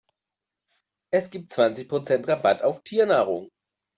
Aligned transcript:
Es 1.13 1.29
gibt 1.29 1.51
zwanzig 1.51 1.87
Prozent 1.87 2.27
Rabatt 2.27 2.63
auf 2.63 2.81
Tiernahrung. 2.81 3.51